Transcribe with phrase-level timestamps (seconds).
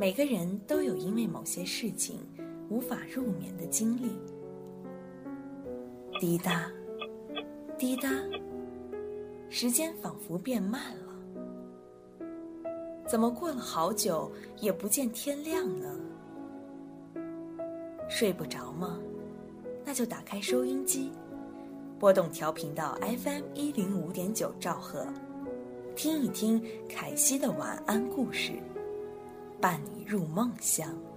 [0.00, 2.20] 每个人都有因为某些事情
[2.70, 4.18] 无法入眠的经历。
[6.18, 6.72] 滴答，
[7.76, 8.08] 滴答，
[9.50, 12.26] 时间仿佛变慢了。
[13.06, 16.00] 怎么过了好久也不见天亮呢？
[18.08, 18.98] 睡不着吗？
[19.84, 21.12] 那就打开收音机，
[21.98, 25.06] 拨动调频到 FM 一零五点九兆赫，
[25.94, 28.54] 听一听凯西的晚安故事，
[29.60, 31.09] 伴你入梦乡。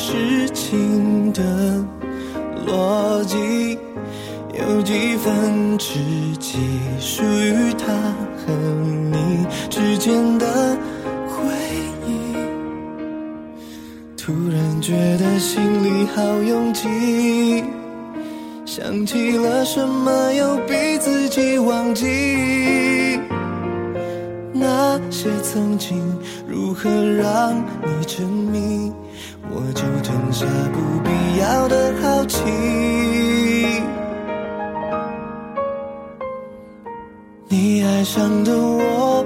[0.00, 1.42] 事情的
[2.64, 3.76] 逻辑，
[4.54, 5.98] 有几分知
[6.38, 6.56] 己
[7.00, 7.92] 属于他
[8.36, 8.54] 和
[9.10, 10.46] 你之间的
[11.26, 11.42] 回
[12.06, 12.32] 忆，
[14.16, 17.64] 突然觉得心里好拥挤，
[18.64, 23.18] 想起了什么又逼自己忘记。
[24.52, 26.00] 那些曾经，
[26.46, 28.92] 如何让你沉迷？
[29.50, 32.42] 我就吞下不必要的好奇。
[37.48, 39.24] 你爱上的我，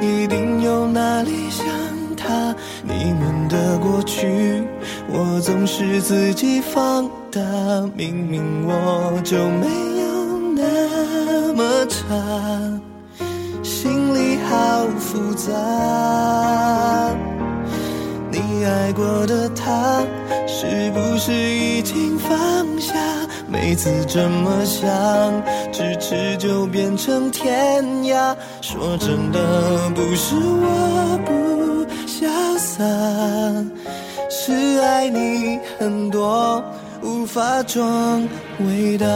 [0.00, 1.66] 一定有哪里像
[2.16, 2.54] 他。
[2.82, 4.62] 你们的过去，
[5.08, 7.40] 我总是自己放大。
[7.94, 9.66] 明明我就没
[10.00, 12.04] 有那么差。
[13.62, 15.52] 心里好复杂，
[18.90, 20.04] 爱过的他，
[20.48, 22.36] 是不是已经放
[22.80, 22.92] 下？
[23.46, 24.90] 每次这么想，
[25.72, 28.34] 咫尺就变成天涯。
[28.60, 32.26] 说真的，不是我不潇
[32.58, 32.84] 洒，
[34.28, 36.60] 是爱你很多，
[37.00, 38.28] 无法装
[38.58, 39.06] 伟大。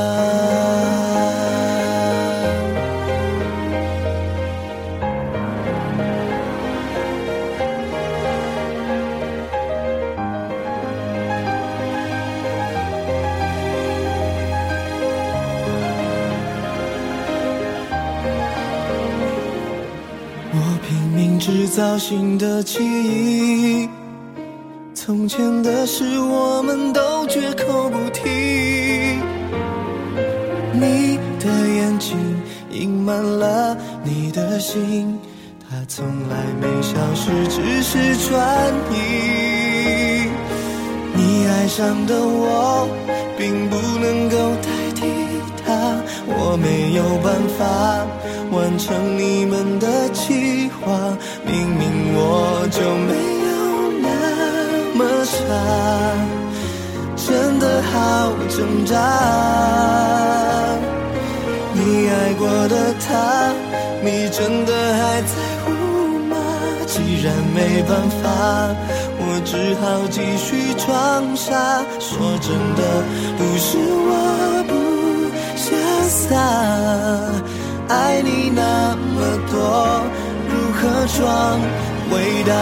[21.75, 23.89] 造新的记忆，
[24.95, 28.31] 从前的事我们都绝口不提。
[30.73, 32.17] 你的眼睛
[32.71, 35.19] 隐瞒了你的心，
[35.69, 40.29] 它从来没消失，只是转移。
[41.13, 42.89] 你爱上的我，
[43.37, 45.03] 并不能够代替
[45.67, 48.07] 他，我没有办法。
[48.55, 53.15] 完成你们的计划，明明我就没
[53.49, 53.53] 有
[54.01, 54.09] 那
[54.95, 55.35] 么差，
[57.17, 58.93] 真的好挣扎。
[61.73, 63.53] 你爱过的他，
[64.03, 65.35] 你真的还在
[65.65, 65.71] 乎
[66.31, 66.37] 吗？
[66.87, 67.93] 既然没办
[68.23, 68.25] 法，
[69.19, 70.87] 我只好继续装
[71.37, 71.83] 傻。
[71.99, 72.81] 说真的，
[73.37, 73.77] 不是
[74.07, 74.11] 我
[74.69, 74.73] 不
[75.59, 75.67] 潇
[76.09, 76.33] 洒。
[77.89, 80.03] 爱你那么多，
[80.49, 81.61] 如何装
[82.11, 82.53] 伟大。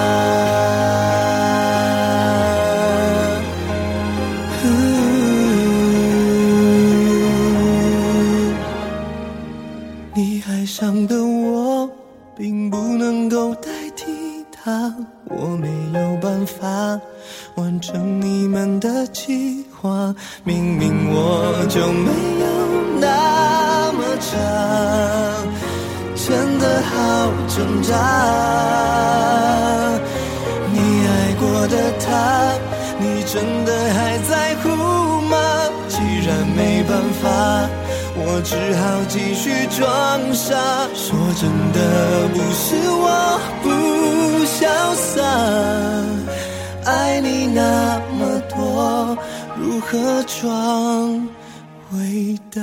[10.15, 11.89] 你爱上的我，
[12.37, 17.01] 并不能够代替他，我没有办法
[17.55, 20.15] 完成你们的计划。
[20.45, 22.11] 明明我就没
[22.41, 23.92] 有那
[24.23, 24.31] 么差，
[26.15, 26.93] 真的好
[27.49, 27.91] 挣扎。
[30.73, 31.11] 你爱
[31.41, 32.07] 过的他，
[33.01, 34.69] 你真的还在乎
[35.23, 35.35] 吗？
[35.89, 35.97] 既
[36.27, 37.69] 然没办法。
[38.15, 39.81] 我只好继续装
[40.33, 40.55] 傻。
[40.95, 41.79] 说真的，
[42.29, 43.67] 不是我不
[44.47, 44.61] 潇
[44.95, 45.21] 洒，
[46.85, 49.17] 爱你那么多，
[49.57, 51.27] 如何装
[51.95, 52.61] 伟大？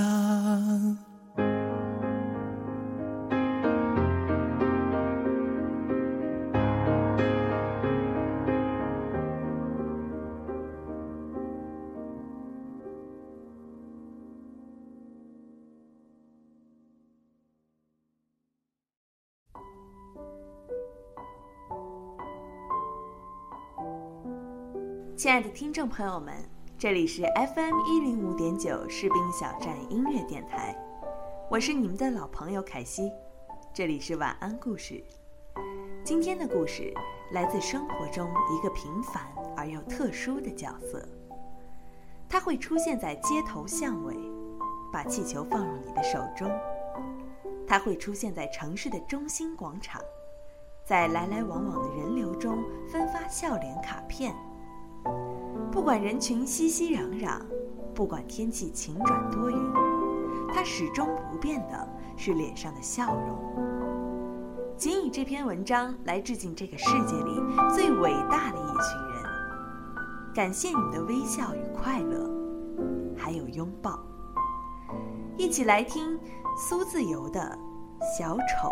[25.20, 26.34] 亲爱的听众朋友们，
[26.78, 27.24] 这里是
[27.54, 30.74] FM 一零五点九士兵小站音乐电台，
[31.50, 33.12] 我是你们的老朋友凯西，
[33.74, 35.04] 这里是晚安故事。
[36.06, 36.94] 今天的故事
[37.34, 39.22] 来自生活中一个平凡
[39.58, 41.06] 而又特殊的角色，
[42.30, 44.16] 他会出现在街头巷尾，
[44.90, 46.50] 把气球放入你的手中；
[47.68, 50.02] 他会出现在城市的中心广场，
[50.86, 54.34] 在来来往往的人流中分发笑脸卡片。
[55.72, 57.40] 不管人群熙熙攘攘，
[57.94, 59.58] 不管天气晴转多云，
[60.54, 61.88] 他始终不变的
[62.18, 63.40] 是脸上的笑容。
[64.78, 67.42] 仅以这篇文章来致敬这个世界里
[67.76, 69.24] 最伟大的一群人，
[70.34, 72.30] 感谢你的微笑与快乐，
[73.18, 74.00] 还有拥抱。
[75.38, 76.18] 一起来听
[76.58, 77.40] 苏自由的
[78.18, 78.70] 《小丑》。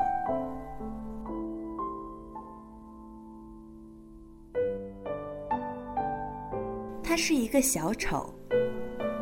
[7.08, 8.34] 他是一个小丑，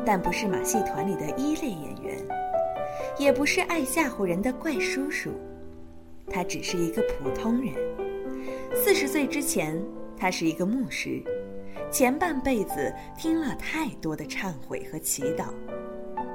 [0.04, 2.18] 但不是马戏团里的一类演员，
[3.16, 5.30] 也不是爱吓唬人的怪叔叔，
[6.28, 7.72] 他只是一个普通人。
[8.74, 9.80] 四十岁之前，
[10.16, 11.22] 他是一个牧师，
[11.88, 15.44] 前半辈子听了太多的忏悔和祈祷，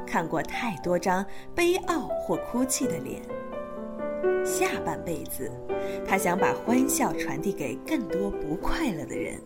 [0.07, 3.21] 看过太多张悲傲或哭泣的脸。
[4.45, 5.51] 下半辈子，
[6.07, 9.37] 他想把欢笑传递给更多不快乐的人。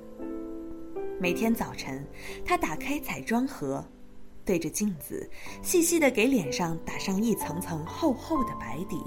[1.18, 2.06] 每天早晨，
[2.44, 3.84] 他打开彩妆盒，
[4.44, 5.30] 对着镜子，
[5.62, 9.02] 细细的给脸上打上一层层厚厚的白底。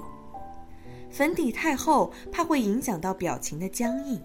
[1.11, 4.19] 粉底太厚，怕会影响到表情的僵硬；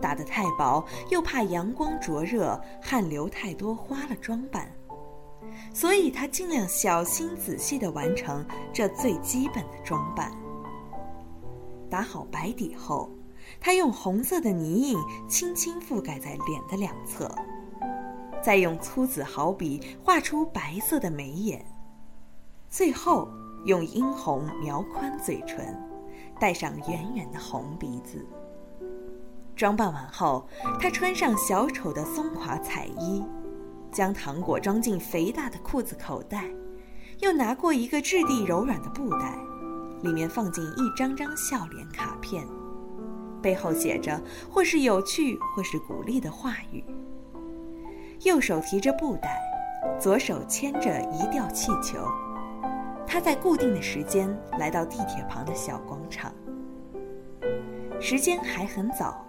[0.00, 4.70] 打得太薄，又怕阳光灼热、汗流太多花了装扮。
[5.74, 10.32] 所以他尽量小心仔细的完成这最基本的装扮。
[11.90, 13.10] 打好白底后。
[13.60, 14.98] 他用红色的泥印
[15.28, 17.30] 轻轻覆盖在脸的两侧，
[18.42, 21.62] 再用粗紫毫笔画出白色的眉眼，
[22.70, 23.28] 最后
[23.66, 25.78] 用殷红描宽嘴唇，
[26.40, 28.26] 带上圆圆的红鼻子。
[29.54, 30.48] 装扮完后，
[30.80, 33.22] 他穿上小丑的松垮彩衣，
[33.92, 36.46] 将糖果装进肥大的裤子口袋，
[37.18, 39.38] 又拿过一个质地柔软的布袋，
[40.02, 42.42] 里面放进一张张笑脸卡片。
[43.40, 44.20] 背后写着
[44.50, 46.84] 或是有趣或是鼓励的话语。
[48.22, 49.40] 右手提着布袋，
[49.98, 51.98] 左手牵着一吊气球。
[53.06, 54.28] 他在固定的时间
[54.58, 56.32] 来到地铁旁的小广场。
[57.98, 59.24] 时间还很早，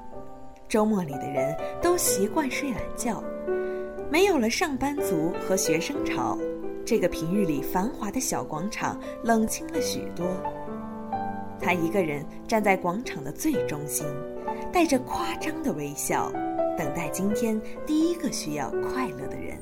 [0.68, 3.24] 周末里的人都习惯睡懒觉，
[4.10, 6.38] 没有了上班族和学生潮，
[6.86, 10.28] 这个平日里繁华的小广场冷清了许多。
[11.62, 14.06] 他一个人站在广场的最中心，
[14.74, 16.32] 带着夸张的微笑，
[16.78, 19.58] 等待今天第一个需要快乐的人。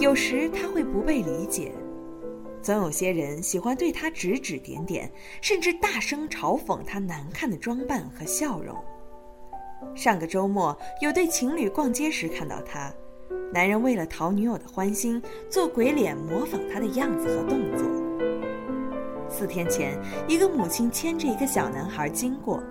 [0.00, 1.72] 有时他会不被理解，
[2.62, 5.10] 总有些人喜欢对他指指点点，
[5.42, 8.76] 甚至大声嘲讽他难看的装扮和笑容。
[9.94, 12.92] 上个周末，有对情侣逛街时看到他，
[13.52, 17.99] 男人为了讨女友的欢心，做鬼脸模仿他的样子和动作。
[19.30, 19.96] 四天前，
[20.26, 22.62] 一个母亲牵着一个小男孩经过，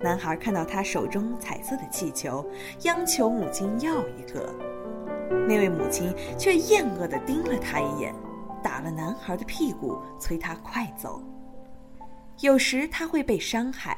[0.00, 2.44] 男孩看到他手中彩色的气球，
[2.82, 4.52] 央求母亲要一个。
[5.46, 8.14] 那位母亲却厌恶地盯了他一眼，
[8.62, 11.22] 打了男孩的屁股，催他快走。
[12.40, 13.96] 有时他会被伤害，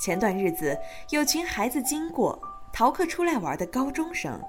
[0.00, 0.78] 前段日子，
[1.10, 2.40] 有群孩子经过，
[2.72, 4.40] 逃课出来玩的高中生，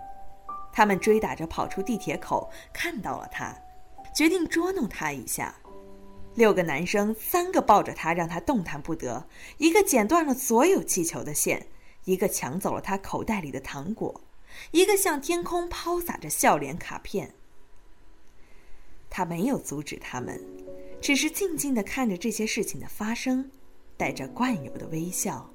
[0.72, 3.56] 他们追打着跑出地铁口，看到了他，
[4.14, 5.56] 决定捉弄他一下。
[6.36, 11.68] 六个男生，三个抱着他让他动弹不得，一个剪断了所有气球的线，
[12.06, 14.22] 一个抢走了他口袋里的糖果，
[14.72, 17.34] 一个向天空抛洒着笑脸卡片。
[19.10, 20.40] 他没有阻止他们，
[21.02, 23.50] 只是静静地看着这些事情的发生。
[23.98, 25.52] 带着惯有的微笑，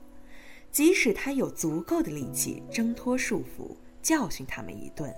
[0.70, 5.10] 即使他有足够的力气挣脱束缚，教训他们一顿，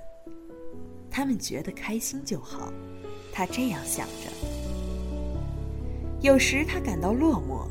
[1.11, 2.73] 他们觉得开心就好。
[3.33, 4.26] 他这样想着。
[6.23, 7.69] 有时他感到落寞，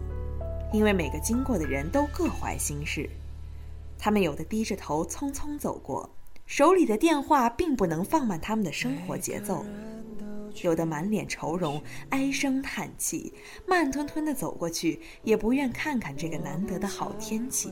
[0.72, 3.10] 因为每个经过的人都各怀心事，
[3.98, 6.08] 他们有的低着头匆匆走过，
[6.46, 9.66] 手里的电话并不能放慢他们的生活节奏。
[10.62, 13.34] 有的满脸愁容，唉声叹气，
[13.68, 17.72] 慢吞吞地走过去，也不愿看看这个难得的好天气；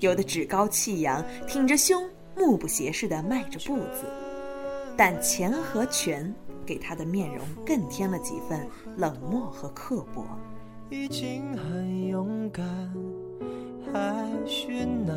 [0.00, 2.06] 有的趾高气扬，挺着胸，
[2.36, 4.04] 目不斜视地迈着步子，
[4.94, 8.66] 但钱和权给他的面容更添了几分
[8.96, 10.24] 冷漠和刻薄。
[10.90, 12.64] 已经很勇敢，
[13.92, 15.16] 还是难。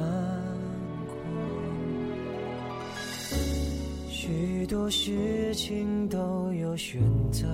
[4.10, 7.02] 许多事情都有选
[7.32, 7.48] 择。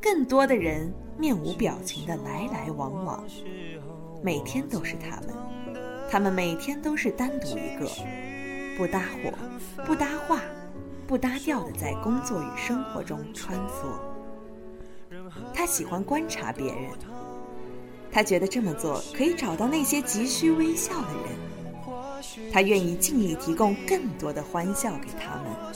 [0.00, 3.24] 更多的人面无表情的来来往往，
[4.22, 5.34] 每天都是他们，
[6.08, 7.86] 他们每天都是单独一个，
[8.78, 9.32] 不搭伙，
[9.84, 10.40] 不搭话，
[11.06, 13.86] 不搭调的在工作与生活中穿梭。
[15.54, 16.90] 他喜欢观察别人，
[18.10, 22.50] 他觉得这么做可以找到那些急需微笑的人。
[22.52, 25.74] 他愿意尽力提供更多的欢笑给他们，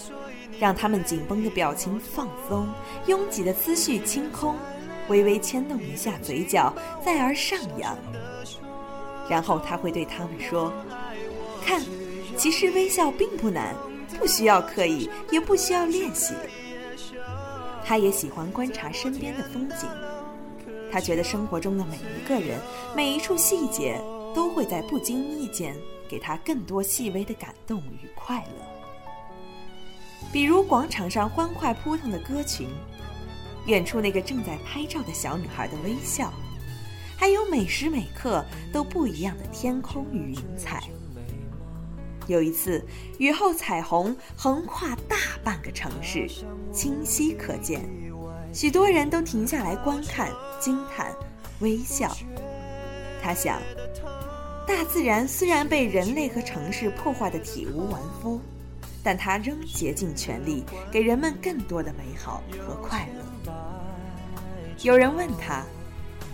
[0.58, 2.68] 让他们紧绷的表情放松，
[3.06, 4.56] 拥挤的思绪清空，
[5.08, 7.96] 微微牵动一下嘴角，再而上扬。
[9.28, 10.72] 然后他会对他们说
[11.64, 11.80] ：“看，
[12.37, 13.75] 其实微笑并不难，
[14.20, 16.34] 不需要刻意，也不需要练习。”
[17.84, 19.88] 他也喜欢观察身边的风景，
[20.92, 22.60] 他觉得生活中的每一个人，
[22.94, 24.00] 每一处细节，
[24.32, 25.74] 都会在不经意间。
[26.08, 28.66] 给他更多细微的感动与快乐，
[30.32, 32.66] 比如广场上欢快扑腾的歌群，
[33.66, 36.32] 远处那个正在拍照的小女孩的微笑，
[37.16, 40.82] 还有每时每刻都不一样的天空与云彩。
[42.30, 42.80] 有一次，
[43.18, 46.28] 雨后彩虹横跨大半个城市，
[46.72, 47.82] 清晰可见，
[48.52, 51.12] 许多人都停下来观看、惊叹、
[51.58, 52.16] 微笑。
[53.20, 53.60] 他想。
[54.66, 58.40] 大自然虽然被人类和城市破坏的体无完肤，
[59.02, 63.52] 但它仍竭尽全力给人们更多的美好和快乐。
[64.84, 65.64] 有人问他，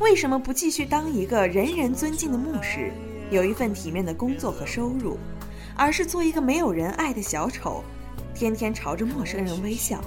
[0.00, 2.93] 为什么不继续当一个人人尊敬的牧师，
[3.31, 5.17] 有一份体面的工作和收入，
[5.76, 7.85] 而是做一个没有人爱的小丑，
[8.35, 10.00] 天天朝着陌生人微笑？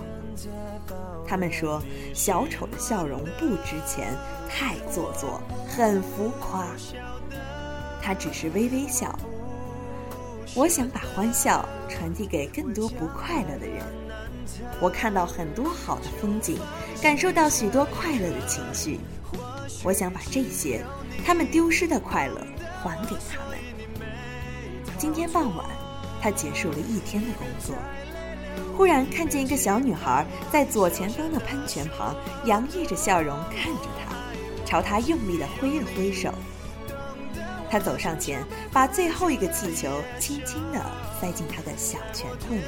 [1.27, 1.81] 他们说，
[2.13, 4.15] 小丑的笑容不值钱，
[4.49, 6.65] 太做作，很浮夸。
[8.01, 9.17] 他只是微微笑。
[10.55, 13.85] 我想把欢笑传递给更多不快乐的人。
[14.81, 16.57] 我看到很多好的风景，
[16.99, 18.99] 感受到许多快乐的情绪。
[19.83, 20.83] 我想把这些
[21.23, 22.41] 他们丢失的快乐
[22.81, 23.48] 还给他们。
[24.99, 25.65] 今天傍晚，
[26.21, 27.73] 他结束了一天的工作，
[28.75, 32.13] 忽然看见一个小女孩在左前方的喷泉旁
[32.43, 34.13] 洋溢着笑容看着他，
[34.65, 36.33] 朝他用力地挥了挥手。
[37.71, 40.85] 他走上前，把最后一个气球轻轻地
[41.21, 42.61] 塞进他的小拳头里，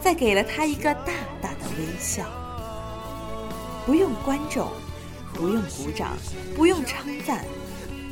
[0.00, 2.24] 再给了他一个大大的微笑。
[3.86, 4.68] 不用观众，
[5.32, 6.16] 不用鼓掌，
[6.56, 7.44] 不用称赞，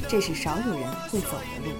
[0.09, 1.75] 这是少有人会走的路。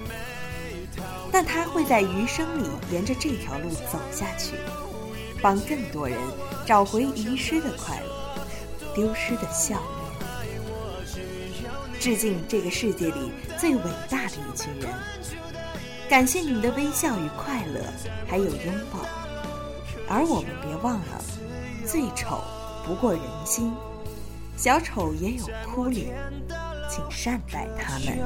[1.35, 4.55] 但他会在余生里沿着这条路走下去，
[5.41, 6.17] 帮更多人
[6.65, 8.07] 找回遗失的快乐，
[8.95, 11.19] 丢失的笑脸。
[11.99, 14.89] 致敬这个世界里最伟大的一群人，
[16.09, 17.81] 感谢你们的微笑与快乐，
[18.25, 19.01] 还有拥抱。
[20.07, 21.21] 而我们别忘了，
[21.85, 22.41] 最丑
[22.87, 23.73] 不过人心，
[24.55, 26.15] 小丑也有哭脸，
[26.89, 28.17] 请善待他们。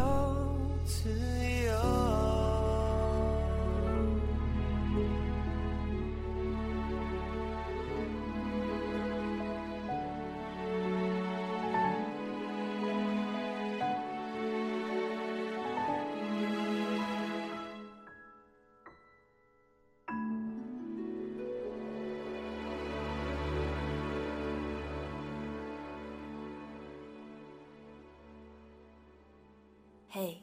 [30.21, 30.38] 嘿，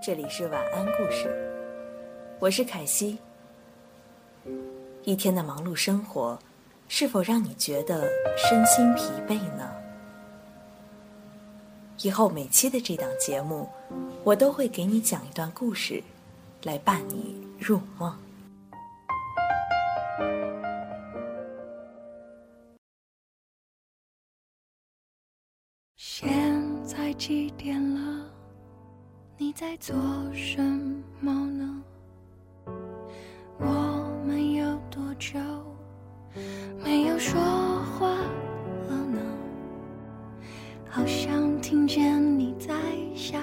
[0.00, 1.28] 这里是晚安故事，
[2.38, 3.18] 我是凯西。
[5.02, 6.38] 一天的忙碌生活，
[6.86, 9.68] 是否让你觉得身心疲惫呢？
[12.02, 13.68] 以后每期的这档节目，
[14.22, 16.00] 我都会给你讲一段故事，
[16.62, 18.16] 来伴你入梦。
[29.60, 29.94] 在做
[30.32, 30.62] 什
[31.20, 31.82] 么呢？
[33.58, 35.38] 我们有多久
[36.82, 39.20] 没有说话了呢？
[40.88, 42.74] 好像听见你在
[43.14, 43.38] 笑。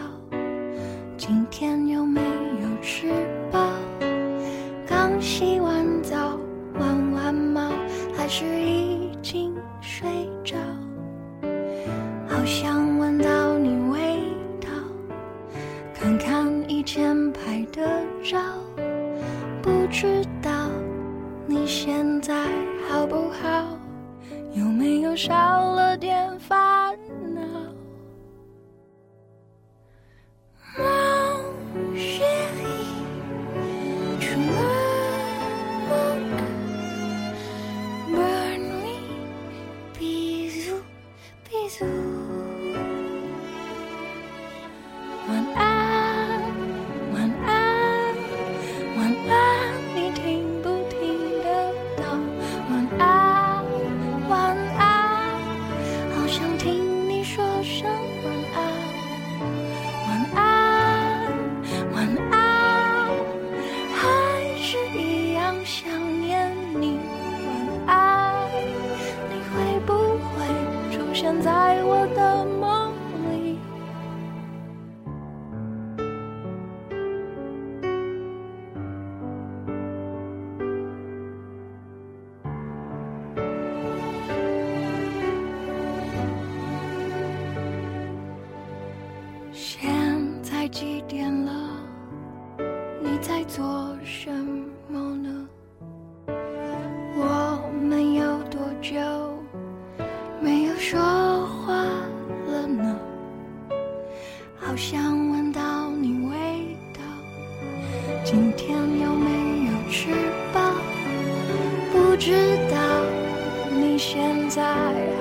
[1.15, 3.11] 今天有没有吃
[3.51, 3.71] 饱？
[4.87, 6.35] 刚洗完澡，
[6.79, 7.71] 玩完猫，
[8.15, 10.09] 还是已经睡
[10.43, 10.57] 着？
[114.57, 114.63] 在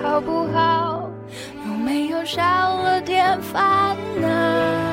[0.03, 1.11] 好不好？
[1.67, 4.86] 有没有少了点烦恼？